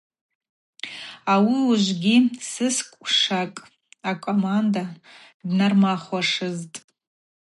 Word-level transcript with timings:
Ауи 1.33 1.55
ужвыгьи 1.71 2.15
хысквшакӏ 2.49 3.59
акоманда 4.09 4.83
дгьнармахвуашызтӏ. 5.39 6.77